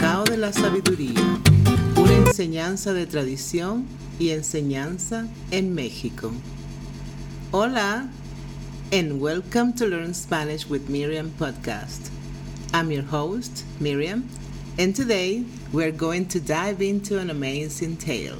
cacao 0.00 0.24
de 0.24 0.38
la 0.38 0.50
sabiduría, 0.50 1.20
una 1.94 2.14
enseñanza 2.14 2.94
de 2.94 3.04
tradición 3.04 3.86
y 4.18 4.30
enseñanza 4.30 5.28
en 5.50 5.74
México. 5.74 6.32
Hola, 7.52 8.08
and 8.92 9.20
welcome 9.20 9.74
to 9.74 9.84
Learn 9.86 10.14
Spanish 10.14 10.66
with 10.66 10.88
Miriam 10.88 11.30
podcast. 11.38 12.08
I'm 12.72 12.90
your 12.90 13.02
host, 13.02 13.66
Miriam, 13.78 14.26
and 14.78 14.96
today 14.96 15.44
we're 15.70 15.92
going 15.92 16.26
to 16.28 16.40
dive 16.40 16.80
into 16.80 17.18
an 17.18 17.28
amazing 17.28 17.98
tale. 17.98 18.38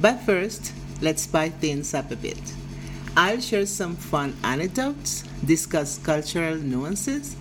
But 0.00 0.22
first, 0.22 0.72
let's 1.00 1.22
spice 1.22 1.52
things 1.60 1.94
up 1.94 2.10
a 2.10 2.16
bit. 2.16 2.42
I'll 3.16 3.40
share 3.40 3.66
some 3.66 3.94
fun 3.94 4.34
anecdotes, 4.42 5.22
discuss 5.44 5.98
cultural 5.98 6.56
nuances, 6.56 7.36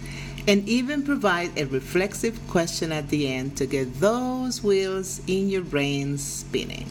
and 0.47 0.67
even 0.69 1.03
provide 1.03 1.57
a 1.57 1.65
reflexive 1.65 2.39
question 2.47 2.91
at 2.91 3.09
the 3.09 3.27
end 3.27 3.57
to 3.57 3.65
get 3.65 3.99
those 3.99 4.63
wheels 4.63 5.21
in 5.27 5.49
your 5.49 5.63
brain 5.63 6.17
spinning. 6.17 6.89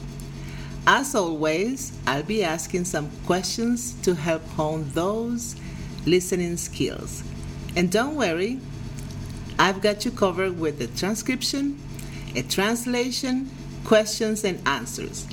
As 0.87 1.15
always, 1.15 1.97
I'll 2.07 2.25
be 2.25 2.45
asking 2.45 2.85
some 2.85 3.11
questions 3.27 3.95
to 4.03 4.15
help 4.15 4.47
hone 4.49 4.91
those 4.93 5.57
listening 6.05 6.57
skills. 6.57 7.23
And 7.77 7.91
don't 7.91 8.17
worry, 8.17 8.61
I've 9.59 9.81
got 9.81 10.05
you 10.05 10.11
covered 10.11 10.59
with 10.59 10.81
a 10.81 10.89
transcription, 10.89 11.81
a 12.35 12.43
translation, 12.43 13.51
questions, 13.85 14.45
and 14.45 14.61
answers, 14.67 15.27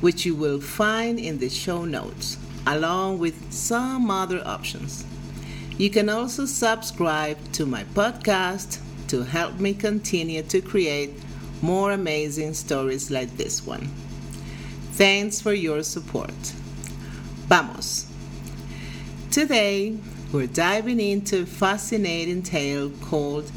which 0.00 0.26
you 0.26 0.34
will 0.34 0.60
find 0.60 1.18
in 1.18 1.38
the 1.38 1.48
show 1.48 1.84
notes, 1.84 2.36
along 2.66 3.18
with 3.18 3.52
some 3.52 4.10
other 4.10 4.46
options. 4.46 5.04
You 5.78 5.90
can 5.90 6.08
also 6.08 6.46
subscribe 6.46 7.36
to 7.52 7.66
my 7.66 7.84
podcast 7.94 8.80
to 9.08 9.24
help 9.24 9.60
me 9.60 9.74
continue 9.74 10.42
to 10.44 10.62
create 10.62 11.10
more 11.60 11.92
amazing 11.92 12.54
stories 12.54 13.10
like 13.10 13.36
this 13.36 13.66
one. 13.66 13.90
Thanks 14.92 15.38
for 15.40 15.52
your 15.52 15.82
support. 15.82 16.34
Vamos. 17.48 18.10
Today, 19.30 19.98
we're 20.32 20.46
diving 20.46 20.98
into 20.98 21.42
a 21.42 21.46
fascinating 21.46 22.42
tale 22.42 22.88
called 23.02 23.52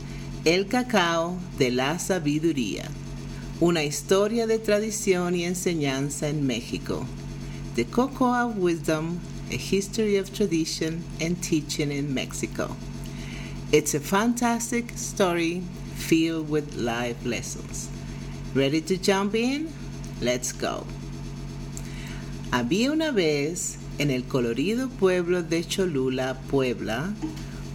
El 0.46 0.66
Cacao 0.66 1.40
de 1.58 1.72
la 1.72 1.96
Sabiduría, 1.96 2.92
una 3.62 3.84
historia 3.84 4.46
de 4.46 4.60
tradición 4.60 5.36
y 5.36 5.46
enseñanza 5.46 6.28
en 6.28 6.46
México. 6.46 7.08
The 7.76 7.86
Cocoa 7.86 8.48
of 8.48 8.58
Wisdom 8.58 9.22
a 9.52 9.58
history 9.58 10.18
of 10.18 10.34
tradition 10.34 11.04
and 11.20 11.42
teaching 11.42 11.92
in 11.92 12.14
Mexico. 12.14 12.76
It's 13.72 13.94
a 13.94 14.00
fantastic 14.00 14.92
story 14.96 15.62
filled 15.96 16.50
with 16.50 16.76
life 16.76 17.26
lessons. 17.26 17.90
Ready 18.54 18.82
to 18.82 18.98
jump 18.98 19.36
in? 19.36 19.70
Let's 20.22 20.52
go. 20.52 20.86
Había 22.52 22.92
una 22.92 23.12
vez 23.12 23.78
en 24.00 24.10
el 24.10 24.24
colorido 24.24 24.90
pueblo 24.90 25.44
de 25.44 25.64
Cholula, 25.64 26.38
Puebla, 26.50 27.14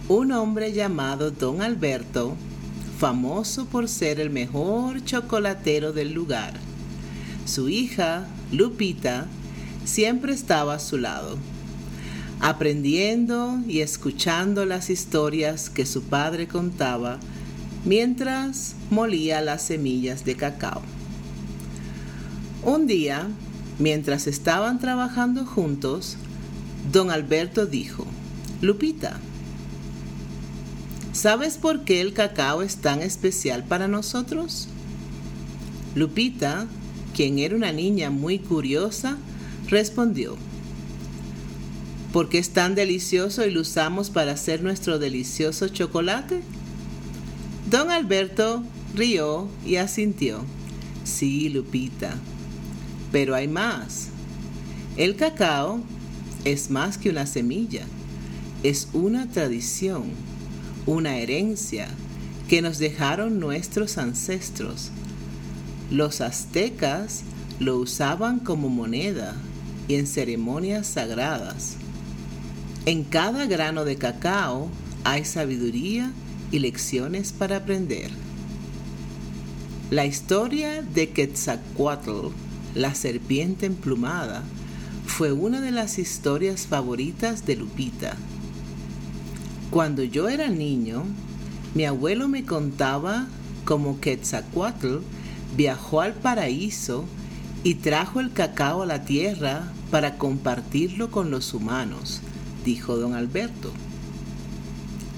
un 0.09 0.31
hombre 0.31 0.71
llamado 0.73 1.31
Don 1.31 1.61
Alberto, 1.61 2.35
famoso 2.97 3.65
por 3.65 3.87
ser 3.87 4.19
el 4.19 4.29
mejor 4.29 5.03
chocolatero 5.03 5.93
del 5.93 6.13
lugar. 6.13 6.53
Su 7.45 7.69
hija, 7.69 8.27
Lupita, 8.51 9.27
siempre 9.85 10.33
estaba 10.33 10.75
a 10.75 10.79
su 10.79 10.97
lado 10.97 11.37
aprendiendo 12.39 13.59
y 13.67 13.81
escuchando 13.81 14.65
las 14.65 14.89
historias 14.89 15.69
que 15.69 15.85
su 15.85 16.03
padre 16.03 16.47
contaba 16.47 17.19
mientras 17.85 18.75
molía 18.89 19.41
las 19.41 19.61
semillas 19.61 20.25
de 20.25 20.35
cacao. 20.35 20.81
Un 22.63 22.87
día, 22.87 23.27
mientras 23.77 24.27
estaban 24.27 24.79
trabajando 24.79 25.45
juntos, 25.45 26.17
don 26.91 27.11
Alberto 27.11 27.65
dijo, 27.65 28.05
Lupita, 28.61 29.19
¿sabes 31.13 31.57
por 31.57 31.83
qué 31.83 32.01
el 32.01 32.13
cacao 32.13 32.63
es 32.63 32.77
tan 32.77 33.01
especial 33.01 33.63
para 33.63 33.87
nosotros? 33.87 34.67
Lupita, 35.93 36.65
quien 37.13 37.37
era 37.39 37.55
una 37.55 37.71
niña 37.71 38.09
muy 38.09 38.39
curiosa, 38.39 39.17
respondió, 39.69 40.35
porque 42.15 42.37
es 42.37 42.51
tan 42.51 42.75
delicioso 42.75 43.45
y 43.45 43.51
lo 43.51 43.59
usamos 43.59 44.09
para 44.09 44.31
hacer 44.31 44.63
nuestro 44.63 44.99
delicioso 44.99 45.67
chocolate? 45.67 46.39
Don 47.69 47.91
Alberto 47.91 48.63
rió 48.95 49.49
y 49.65 49.75
asintió. 49.75 50.45
Sí, 51.03 51.49
Lupita, 51.49 52.15
pero 53.11 53.35
hay 53.35 53.49
más. 53.49 54.11
El 54.95 55.17
cacao 55.17 55.81
es 56.45 56.69
más 56.69 56.97
que 56.97 57.09
una 57.09 57.25
semilla, 57.25 57.85
es 58.63 58.87
una 58.93 59.29
tradición, 59.29 60.03
una 60.85 61.17
herencia 61.17 61.89
que 62.47 62.61
nos 62.61 62.77
dejaron 62.77 63.41
nuestros 63.41 63.97
ancestros. 63.97 64.89
Los 65.91 66.21
aztecas 66.21 67.23
lo 67.59 67.75
usaban 67.75 68.39
como 68.39 68.69
moneda 68.69 69.35
y 69.89 69.95
en 69.95 70.07
ceremonias 70.07 70.87
sagradas. 70.87 71.75
En 72.87 73.03
cada 73.03 73.47
grano 73.47 73.83
de 73.83 73.95
cacao 73.95 74.69
hay 75.03 75.25
sabiduría 75.25 76.11
y 76.51 76.59
lecciones 76.59 77.31
para 77.31 77.57
aprender. 77.57 78.11
La 79.89 80.05
historia 80.05 80.83
de 80.83 81.09
Quetzalcoatl, 81.09 82.27
la 82.75 82.93
serpiente 82.93 83.65
emplumada, 83.65 84.43
fue 85.07 85.31
una 85.31 85.61
de 85.61 85.71
las 85.71 85.97
historias 85.97 86.67
favoritas 86.67 87.47
de 87.47 87.55
Lupita. 87.55 88.17
Cuando 89.71 90.03
yo 90.03 90.29
era 90.29 90.49
niño, 90.49 91.05
mi 91.73 91.85
abuelo 91.85 92.27
me 92.27 92.45
contaba 92.45 93.25
cómo 93.63 93.99
Quetzalcoatl 93.99 94.97
viajó 95.57 96.01
al 96.01 96.13
paraíso 96.13 97.05
y 97.63 97.75
trajo 97.75 98.19
el 98.19 98.31
cacao 98.31 98.83
a 98.83 98.85
la 98.85 99.05
tierra 99.05 99.71
para 99.89 100.19
compartirlo 100.19 101.09
con 101.09 101.31
los 101.31 101.55
humanos 101.55 102.21
dijo 102.65 102.97
don 102.97 103.13
Alberto. 103.13 103.71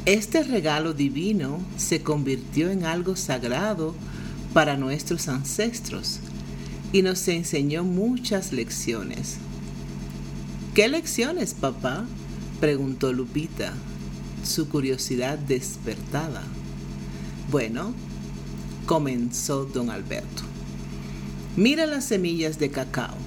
Este 0.06 0.44
regalo 0.44 0.94
divino 0.94 1.60
se 1.78 2.04
convirtió 2.04 2.70
en 2.70 2.86
algo 2.86 3.16
sagrado 3.16 3.96
para 4.54 4.78
nuestros 4.78 5.28
ancestros 5.28 6.20
y 6.94 7.02
nos 7.02 7.28
enseñó 7.28 7.84
muchas 7.84 8.54
lecciones. 8.54 9.38
¿Qué 10.76 10.88
lecciones, 10.88 11.54
papá? 11.54 12.06
preguntó 12.60 13.14
Lupita, 13.14 13.74
su 14.44 14.70
curiosidad 14.70 15.38
despertada. 15.38 16.44
Bueno, 17.52 17.94
comenzó 18.86 19.66
don 19.66 19.90
Alberto. 19.90 20.44
Mira 21.56 21.86
las 21.86 22.06
semillas 22.06 22.60
de 22.60 22.70
cacao. 22.70 23.27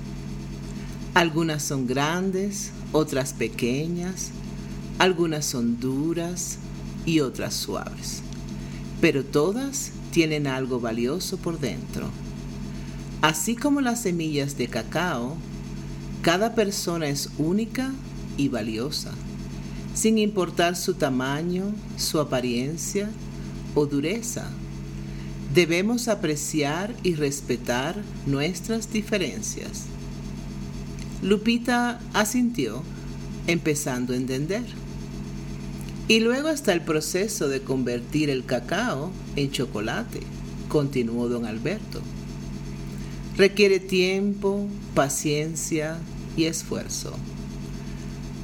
Algunas 1.14 1.64
son 1.64 1.88
grandes, 1.88 2.70
otras 2.92 3.32
pequeñas, 3.32 4.30
algunas 5.00 5.44
son 5.44 5.80
duras 5.80 6.58
y 7.04 7.18
otras 7.18 7.54
suaves, 7.54 8.22
pero 9.00 9.24
todas 9.24 9.90
tienen 10.12 10.46
algo 10.46 10.78
valioso 10.78 11.36
por 11.36 11.58
dentro. 11.58 12.08
Así 13.22 13.56
como 13.56 13.80
las 13.80 14.02
semillas 14.02 14.56
de 14.56 14.68
cacao, 14.68 15.36
cada 16.22 16.54
persona 16.54 17.08
es 17.08 17.28
única 17.38 17.90
y 18.36 18.48
valiosa, 18.48 19.10
sin 19.94 20.16
importar 20.16 20.76
su 20.76 20.94
tamaño, 20.94 21.74
su 21.96 22.20
apariencia 22.20 23.10
o 23.74 23.84
dureza. 23.84 24.48
Debemos 25.52 26.06
apreciar 26.06 26.94
y 27.02 27.16
respetar 27.16 28.00
nuestras 28.26 28.92
diferencias. 28.92 29.86
Lupita 31.22 32.00
asintió, 32.14 32.82
empezando 33.46 34.14
a 34.14 34.16
entender. 34.16 34.64
Y 36.08 36.20
luego 36.20 36.48
está 36.48 36.72
el 36.72 36.80
proceso 36.80 37.48
de 37.48 37.60
convertir 37.60 38.30
el 38.30 38.44
cacao 38.44 39.12
en 39.36 39.50
chocolate, 39.50 40.20
continuó 40.68 41.28
don 41.28 41.44
Alberto. 41.44 42.00
Requiere 43.36 43.80
tiempo, 43.80 44.66
paciencia 44.94 45.98
y 46.36 46.44
esfuerzo. 46.44 47.12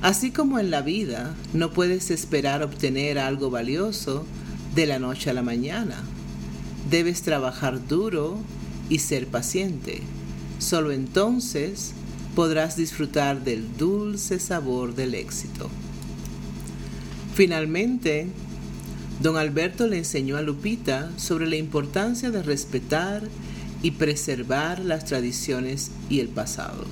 Así 0.02 0.30
como 0.30 0.58
en 0.58 0.70
la 0.70 0.82
vida 0.82 1.34
no 1.54 1.72
puedes 1.72 2.10
esperar 2.10 2.62
obtener 2.62 3.18
algo 3.18 3.50
valioso 3.50 4.26
de 4.74 4.86
la 4.86 4.98
noche 4.98 5.30
a 5.30 5.34
la 5.34 5.42
mañana. 5.42 5.96
Debes 6.90 7.22
trabajar 7.22 7.88
duro 7.88 8.38
y 8.88 8.98
ser 8.98 9.26
paciente. 9.26 10.02
Solo 10.58 10.92
entonces 10.92 11.94
podrás 12.36 12.76
disfrutar 12.76 13.42
del 13.42 13.78
dulce 13.78 14.38
sabor 14.38 14.94
del 14.94 15.14
éxito. 15.14 15.70
Finalmente, 17.34 18.26
Don 19.22 19.38
Alberto 19.38 19.86
le 19.86 19.96
enseñó 19.96 20.36
a 20.36 20.42
Lupita 20.42 21.10
sobre 21.16 21.46
la 21.46 21.56
importancia 21.56 22.30
de 22.30 22.42
respetar 22.42 23.22
y 23.82 23.92
preservar 23.92 24.80
las 24.80 25.06
tradiciones 25.06 25.90
y 26.10 26.20
el 26.20 26.28
pasado. 26.28 26.84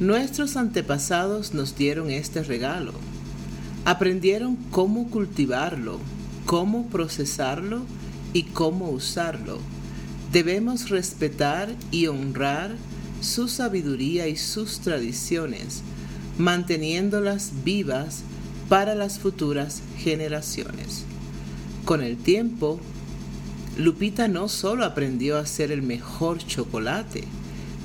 Nuestros 0.00 0.56
antepasados 0.56 1.54
nos 1.54 1.76
dieron 1.76 2.10
este 2.10 2.42
regalo. 2.42 2.92
Aprendieron 3.84 4.56
cómo 4.72 5.10
cultivarlo, 5.10 6.00
cómo 6.44 6.88
procesarlo 6.88 7.82
y 8.32 8.42
cómo 8.42 8.90
usarlo. 8.90 9.60
Debemos 10.32 10.90
respetar 10.90 11.68
y 11.92 12.08
honrar 12.08 12.74
su 13.24 13.48
sabiduría 13.48 14.28
y 14.28 14.36
sus 14.36 14.80
tradiciones, 14.80 15.82
manteniéndolas 16.38 17.52
vivas 17.64 18.22
para 18.68 18.94
las 18.94 19.18
futuras 19.18 19.82
generaciones. 19.98 21.04
Con 21.84 22.02
el 22.02 22.16
tiempo, 22.16 22.80
Lupita 23.76 24.28
no 24.28 24.48
solo 24.48 24.84
aprendió 24.84 25.36
a 25.36 25.40
hacer 25.40 25.72
el 25.72 25.82
mejor 25.82 26.38
chocolate, 26.38 27.24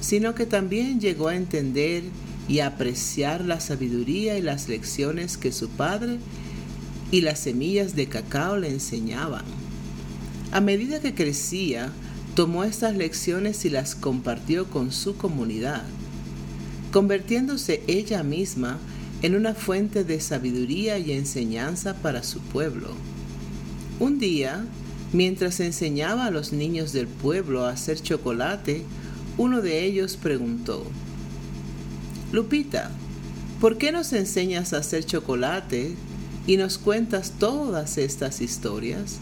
sino 0.01 0.35
que 0.35 0.45
también 0.45 0.99
llegó 0.99 1.29
a 1.29 1.35
entender 1.35 2.03
y 2.47 2.59
apreciar 2.59 3.43
la 3.43 3.59
sabiduría 3.59 4.37
y 4.37 4.41
las 4.41 4.69
lecciones 4.69 5.37
que 5.37 5.51
su 5.51 5.69
padre 5.69 6.17
y 7.11 7.21
las 7.21 7.39
semillas 7.39 7.95
de 7.95 8.07
cacao 8.07 8.57
le 8.57 8.69
enseñaban. 8.69 9.45
A 10.51 10.61
medida 10.61 10.99
que 10.99 11.13
crecía, 11.13 11.91
tomó 12.39 12.63
estas 12.63 12.95
lecciones 12.95 13.65
y 13.65 13.69
las 13.69 13.95
compartió 13.95 14.69
con 14.69 14.93
su 14.93 15.17
comunidad, 15.17 15.83
convirtiéndose 16.93 17.83
ella 17.87 18.23
misma 18.23 18.77
en 19.21 19.35
una 19.35 19.53
fuente 19.53 20.05
de 20.05 20.21
sabiduría 20.21 20.97
y 20.99 21.11
enseñanza 21.11 21.95
para 21.95 22.23
su 22.23 22.39
pueblo. 22.39 22.91
Un 23.99 24.19
día, 24.19 24.65
mientras 25.11 25.59
enseñaba 25.59 26.27
a 26.27 26.31
los 26.31 26.53
niños 26.53 26.93
del 26.93 27.07
pueblo 27.07 27.65
a 27.65 27.71
hacer 27.71 28.01
chocolate, 28.01 28.85
uno 29.37 29.61
de 29.61 29.83
ellos 29.83 30.15
preguntó, 30.15 30.85
Lupita, 32.31 32.89
¿por 33.59 33.77
qué 33.77 33.91
nos 33.91 34.13
enseñas 34.13 34.71
a 34.71 34.77
hacer 34.77 35.03
chocolate 35.03 35.93
y 36.47 36.55
nos 36.55 36.77
cuentas 36.77 37.33
todas 37.37 37.97
estas 37.97 38.39
historias? 38.39 39.19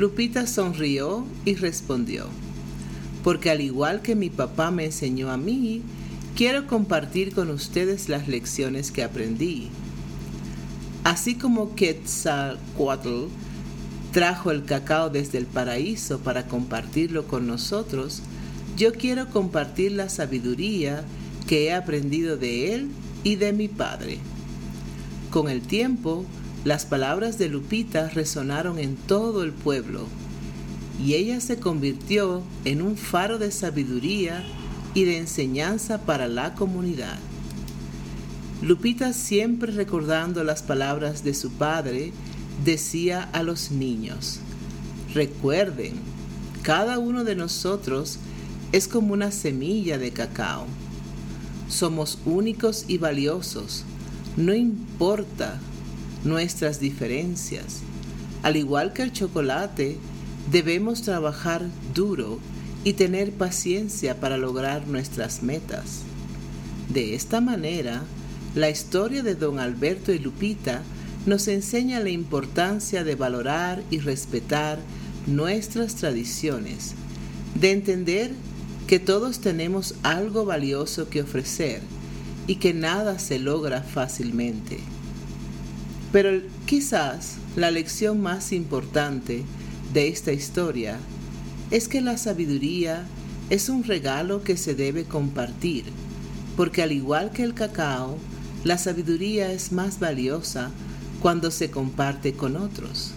Lupita 0.00 0.46
sonrió 0.46 1.26
y 1.44 1.56
respondió, 1.56 2.24
porque 3.22 3.50
al 3.50 3.60
igual 3.60 4.00
que 4.00 4.14
mi 4.14 4.30
papá 4.30 4.70
me 4.70 4.86
enseñó 4.86 5.30
a 5.30 5.36
mí, 5.36 5.82
quiero 6.34 6.66
compartir 6.66 7.34
con 7.34 7.50
ustedes 7.50 8.08
las 8.08 8.26
lecciones 8.26 8.92
que 8.92 9.04
aprendí. 9.04 9.68
Así 11.04 11.34
como 11.34 11.74
Quetzalcoatl 11.74 13.26
trajo 14.10 14.50
el 14.50 14.64
cacao 14.64 15.10
desde 15.10 15.36
el 15.36 15.44
paraíso 15.44 16.20
para 16.20 16.46
compartirlo 16.46 17.26
con 17.26 17.46
nosotros, 17.46 18.22
yo 18.78 18.94
quiero 18.94 19.28
compartir 19.28 19.92
la 19.92 20.08
sabiduría 20.08 21.04
que 21.46 21.66
he 21.66 21.74
aprendido 21.74 22.38
de 22.38 22.74
él 22.74 22.88
y 23.22 23.36
de 23.36 23.52
mi 23.52 23.68
padre. 23.68 24.16
Con 25.30 25.50
el 25.50 25.60
tiempo, 25.60 26.24
las 26.64 26.84
palabras 26.84 27.38
de 27.38 27.48
Lupita 27.48 28.10
resonaron 28.10 28.78
en 28.78 28.96
todo 28.96 29.42
el 29.44 29.52
pueblo 29.52 30.06
y 31.02 31.14
ella 31.14 31.40
se 31.40 31.58
convirtió 31.58 32.42
en 32.66 32.82
un 32.82 32.98
faro 32.98 33.38
de 33.38 33.50
sabiduría 33.50 34.44
y 34.92 35.04
de 35.04 35.16
enseñanza 35.16 36.02
para 36.02 36.28
la 36.28 36.54
comunidad. 36.54 37.18
Lupita, 38.60 39.14
siempre 39.14 39.72
recordando 39.72 40.44
las 40.44 40.62
palabras 40.62 41.24
de 41.24 41.32
su 41.32 41.50
padre, 41.52 42.12
decía 42.62 43.22
a 43.32 43.42
los 43.42 43.70
niños, 43.70 44.40
recuerden, 45.14 45.94
cada 46.60 46.98
uno 46.98 47.24
de 47.24 47.36
nosotros 47.36 48.18
es 48.72 48.86
como 48.86 49.14
una 49.14 49.30
semilla 49.30 49.96
de 49.96 50.10
cacao. 50.10 50.66
Somos 51.70 52.18
únicos 52.26 52.84
y 52.86 52.98
valiosos, 52.98 53.84
no 54.36 54.52
importa 54.52 55.58
nuestras 56.24 56.80
diferencias. 56.80 57.80
Al 58.42 58.56
igual 58.56 58.92
que 58.92 59.02
el 59.02 59.12
chocolate, 59.12 59.98
debemos 60.50 61.02
trabajar 61.02 61.66
duro 61.94 62.38
y 62.84 62.94
tener 62.94 63.32
paciencia 63.32 64.18
para 64.20 64.36
lograr 64.36 64.86
nuestras 64.86 65.42
metas. 65.42 66.02
De 66.88 67.14
esta 67.14 67.40
manera, 67.40 68.02
la 68.54 68.70
historia 68.70 69.22
de 69.22 69.34
don 69.34 69.58
Alberto 69.58 70.12
y 70.12 70.18
Lupita 70.18 70.82
nos 71.26 71.46
enseña 71.48 72.00
la 72.00 72.10
importancia 72.10 73.04
de 73.04 73.14
valorar 73.14 73.82
y 73.90 73.98
respetar 73.98 74.78
nuestras 75.26 75.96
tradiciones, 75.96 76.94
de 77.54 77.72
entender 77.72 78.32
que 78.86 78.98
todos 78.98 79.40
tenemos 79.40 79.94
algo 80.02 80.44
valioso 80.44 81.08
que 81.08 81.22
ofrecer 81.22 81.82
y 82.46 82.56
que 82.56 82.74
nada 82.74 83.18
se 83.18 83.38
logra 83.38 83.82
fácilmente. 83.82 84.78
Pero 86.12 86.40
quizás 86.66 87.36
la 87.56 87.70
lección 87.70 88.20
más 88.20 88.52
importante 88.52 89.44
de 89.92 90.08
esta 90.08 90.32
historia 90.32 90.98
es 91.70 91.86
que 91.88 92.00
la 92.00 92.18
sabiduría 92.18 93.06
es 93.48 93.68
un 93.68 93.84
regalo 93.84 94.42
que 94.42 94.56
se 94.56 94.74
debe 94.74 95.04
compartir, 95.04 95.84
porque 96.56 96.82
al 96.82 96.92
igual 96.92 97.32
que 97.32 97.44
el 97.44 97.54
cacao, 97.54 98.18
la 98.64 98.76
sabiduría 98.76 99.52
es 99.52 99.72
más 99.72 100.00
valiosa 100.00 100.70
cuando 101.20 101.50
se 101.50 101.70
comparte 101.70 102.32
con 102.32 102.56
otros. 102.56 103.12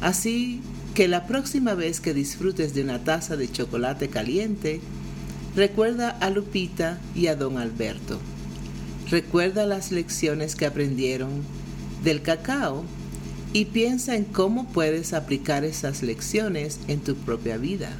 Así 0.00 0.60
que 0.94 1.08
la 1.08 1.26
próxima 1.26 1.74
vez 1.74 2.00
que 2.00 2.14
disfrutes 2.14 2.72
de 2.74 2.82
una 2.82 3.02
taza 3.04 3.36
de 3.36 3.50
chocolate 3.50 4.08
caliente, 4.08 4.80
recuerda 5.54 6.10
a 6.10 6.30
Lupita 6.30 6.98
y 7.14 7.26
a 7.26 7.36
don 7.36 7.58
Alberto. 7.58 8.18
Recuerda 9.10 9.66
las 9.66 9.92
lecciones 9.92 10.56
que 10.56 10.66
aprendieron 10.66 11.30
del 12.02 12.22
cacao 12.22 12.84
y 13.52 13.66
piensa 13.66 14.16
en 14.16 14.24
cómo 14.24 14.66
puedes 14.68 15.12
aplicar 15.12 15.64
esas 15.64 16.02
lecciones 16.02 16.80
en 16.88 17.00
tu 17.00 17.14
propia 17.14 17.56
vida. 17.56 17.90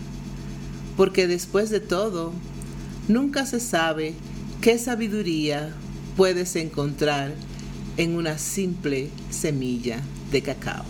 Porque 0.97 1.27
después 1.27 1.71
de 1.71 1.81
todo, 1.81 2.33
nunca 3.09 3.47
se 3.47 3.61
sabe 3.61 4.15
qué 4.61 4.79
sabiduría 4.79 5.75
puedes 6.17 6.57
encontrar 6.57 7.35
en 7.97 8.17
una 8.17 8.39
simple 8.39 9.11
semilla 9.31 10.01
de 10.31 10.43
cacao. 10.43 10.85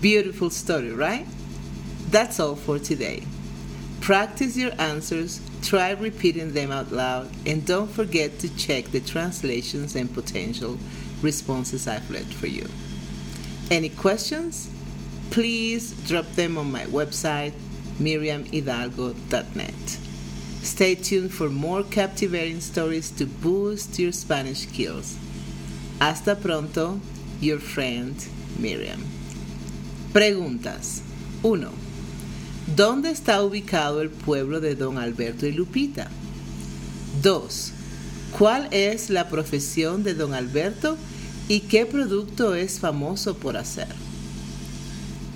Beautiful 0.00 0.50
story, 0.50 0.92
right? 0.92 1.26
That's 2.10 2.38
all 2.38 2.56
for 2.56 2.78
today. 2.78 3.22
Practice 4.04 4.54
your 4.54 4.78
answers, 4.78 5.40
try 5.62 5.92
repeating 5.92 6.52
them 6.52 6.70
out 6.70 6.92
loud, 6.92 7.30
and 7.46 7.64
don't 7.64 7.90
forget 7.90 8.38
to 8.40 8.54
check 8.54 8.84
the 8.88 9.00
translations 9.00 9.96
and 9.96 10.12
potential 10.12 10.78
responses 11.22 11.88
I've 11.88 12.10
left 12.10 12.34
for 12.34 12.46
you. 12.46 12.66
Any 13.70 13.88
questions? 13.88 14.68
Please 15.30 15.92
drop 16.06 16.26
them 16.32 16.58
on 16.58 16.70
my 16.70 16.84
website, 16.84 17.54
miriamhidalgo.net. 17.98 19.98
Stay 20.62 20.94
tuned 20.96 21.32
for 21.32 21.48
more 21.48 21.82
captivating 21.82 22.60
stories 22.60 23.10
to 23.12 23.24
boost 23.24 23.98
your 23.98 24.12
Spanish 24.12 24.68
skills. 24.68 25.16
Hasta 25.98 26.36
pronto, 26.36 27.00
your 27.40 27.58
friend 27.58 28.14
Miriam. 28.58 29.02
Preguntas. 30.12 31.00
1. 31.40 31.83
¿Dónde 32.66 33.10
está 33.10 33.42
ubicado 33.42 34.00
el 34.00 34.08
pueblo 34.08 34.58
de 34.58 34.74
Don 34.74 34.96
Alberto 34.96 35.46
y 35.46 35.52
Lupita? 35.52 36.08
2. 37.22 37.72
¿Cuál 38.38 38.68
es 38.70 39.10
la 39.10 39.28
profesión 39.28 40.02
de 40.02 40.14
Don 40.14 40.32
Alberto 40.32 40.96
y 41.46 41.60
qué 41.60 41.84
producto 41.84 42.54
es 42.54 42.80
famoso 42.80 43.36
por 43.36 43.58
hacer? 43.58 43.88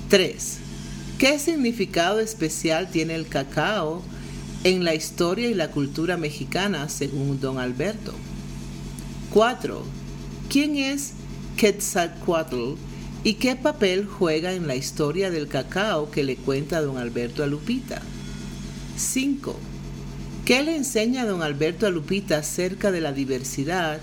3. 0.09 0.57
¿Qué 1.19 1.39
significado 1.39 2.19
especial 2.19 2.91
tiene 2.91 3.15
el 3.15 3.29
cacao 3.29 4.03
en 4.65 4.85
la 4.85 4.95
historia 4.95 5.51
y 5.51 5.55
la 5.55 5.71
cultura 5.71 6.17
mexicana 6.17 6.89
según 6.89 7.41
Don 7.41 7.59
Alberto? 7.59 8.15
4. 9.35 9.85
¿Quién 10.49 10.77
es 10.77 11.13
Quetzalcoatl 11.59 12.77
y 13.29 13.35
qué 13.35 13.57
papel 13.57 14.07
juega 14.07 14.55
en 14.55 14.67
la 14.67 14.75
historia 14.75 15.31
del 15.31 15.49
cacao 15.49 16.11
que 16.11 16.25
le 16.25 16.37
cuenta 16.37 16.81
Don 16.81 16.97
Alberto 16.97 17.45
a 17.45 17.47
Lupita? 17.47 18.01
5. 18.97 19.55
¿Qué 20.47 20.63
le 20.63 20.75
enseña 20.75 21.27
Don 21.27 21.43
Alberto 21.43 21.87
a 21.87 21.91
Lupita 21.91 22.39
acerca 22.39 22.91
de 22.91 23.03
la 23.03 23.13
diversidad 23.13 24.01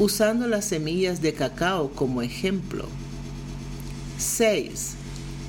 usando 0.00 0.48
las 0.48 0.64
semillas 0.64 1.22
de 1.22 1.34
cacao 1.34 1.92
como 1.92 2.20
ejemplo? 2.20 2.88
6. 4.18 4.94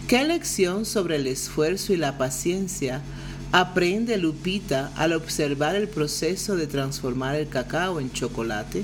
¿Qué 0.07 0.23
lección 0.23 0.85
sobre 0.85 1.15
el 1.15 1.25
esfuerzo 1.25 1.93
y 1.93 1.97
la 1.97 2.19
paciencia 2.19 3.01
aprende 3.51 4.17
Lupita 4.17 4.91
al 4.95 5.13
observar 5.13 5.75
el 5.75 5.87
proceso 5.87 6.55
de 6.55 6.67
transformar 6.67 7.33
el 7.37 7.49
cacao 7.49 7.99
en 7.99 8.11
chocolate? 8.11 8.83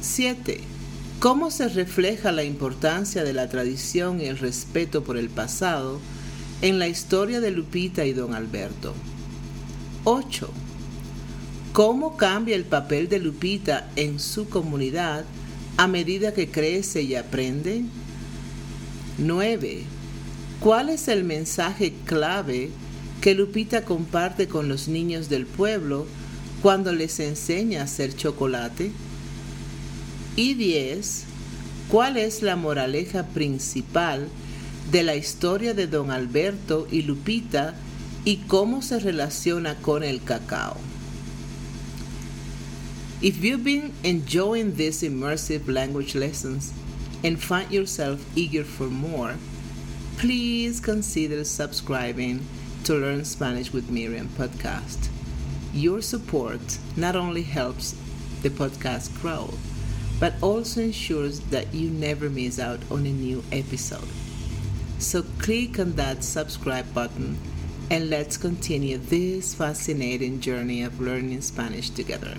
7. 0.00 0.73
¿Cómo 1.20 1.50
se 1.50 1.68
refleja 1.68 2.32
la 2.32 2.44
importancia 2.44 3.24
de 3.24 3.32
la 3.32 3.48
tradición 3.48 4.20
y 4.20 4.26
el 4.26 4.38
respeto 4.38 5.04
por 5.04 5.16
el 5.16 5.30
pasado 5.30 6.00
en 6.60 6.78
la 6.78 6.88
historia 6.88 7.40
de 7.40 7.50
Lupita 7.50 8.04
y 8.04 8.12
don 8.12 8.34
Alberto? 8.34 8.94
8. 10.04 10.50
¿Cómo 11.72 12.16
cambia 12.16 12.54
el 12.54 12.64
papel 12.64 13.08
de 13.08 13.18
Lupita 13.18 13.88
en 13.96 14.20
su 14.20 14.48
comunidad 14.48 15.24
a 15.76 15.88
medida 15.88 16.34
que 16.34 16.50
crece 16.50 17.02
y 17.02 17.14
aprende? 17.14 17.84
9. 19.18 19.82
¿Cuál 20.60 20.90
es 20.90 21.08
el 21.08 21.24
mensaje 21.24 21.94
clave 22.04 22.70
que 23.20 23.34
Lupita 23.34 23.84
comparte 23.84 24.46
con 24.46 24.68
los 24.68 24.88
niños 24.88 25.28
del 25.28 25.46
pueblo 25.46 26.06
cuando 26.62 26.92
les 26.92 27.18
enseña 27.18 27.80
a 27.80 27.84
hacer 27.84 28.14
chocolate? 28.14 28.92
Y 30.36 30.54
10. 30.54 31.26
¿Cuál 31.88 32.16
es 32.16 32.42
la 32.42 32.56
moraleja 32.56 33.24
principal 33.24 34.28
de 34.90 35.04
la 35.04 35.14
historia 35.14 35.74
de 35.74 35.86
don 35.86 36.10
Alberto 36.10 36.88
y 36.90 37.02
Lupita 37.02 37.74
y 38.24 38.38
cómo 38.48 38.82
se 38.82 38.98
relaciona 38.98 39.76
con 39.76 40.02
el 40.02 40.22
cacao? 40.24 40.76
If 43.22 43.44
you've 43.44 43.62
been 43.62 43.92
enjoying 44.02 44.74
these 44.74 45.04
immersive 45.04 45.68
language 45.68 46.16
lessons 46.16 46.72
and 47.22 47.38
find 47.38 47.70
yourself 47.70 48.20
eager 48.34 48.64
for 48.64 48.88
more, 48.88 49.36
please 50.18 50.80
consider 50.80 51.44
subscribing 51.44 52.40
to 52.82 52.94
Learn 52.94 53.24
Spanish 53.24 53.72
with 53.72 53.88
Miriam 53.88 54.28
podcast. 54.36 55.10
Your 55.72 56.02
support 56.02 56.78
not 56.96 57.14
only 57.14 57.42
helps 57.42 57.94
the 58.42 58.50
podcast 58.50 59.14
grow, 59.22 59.54
but 60.20 60.34
also 60.42 60.82
ensures 60.82 61.40
that 61.40 61.72
you 61.74 61.90
never 61.90 62.30
miss 62.30 62.58
out 62.58 62.80
on 62.90 63.06
a 63.06 63.10
new 63.10 63.42
episode. 63.52 64.08
So 64.98 65.22
click 65.38 65.78
on 65.78 65.92
that 65.92 66.24
subscribe 66.24 66.92
button 66.94 67.38
and 67.90 68.08
let's 68.08 68.36
continue 68.36 68.98
this 68.98 69.54
fascinating 69.54 70.40
journey 70.40 70.82
of 70.82 71.00
learning 71.00 71.42
Spanish 71.42 71.90
together. 71.90 72.34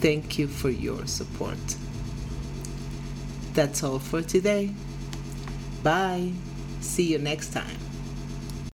Thank 0.00 0.38
you 0.38 0.46
for 0.46 0.70
your 0.70 1.06
support. 1.06 1.58
That's 3.52 3.82
all 3.82 3.98
for 3.98 4.22
today. 4.22 4.74
Bye. 5.82 6.32
See 6.80 7.12
you 7.12 7.18
next 7.18 7.52
time. 7.52 7.77